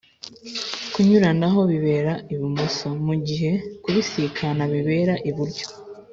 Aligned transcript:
kunyuranaho 0.93 1.59
bibera 1.71 2.13
ibumoso, 2.33 2.87
mugihe 3.05 3.51
kubisikana 3.83 4.63
bibera 4.73 5.13
iburyo 5.29 5.65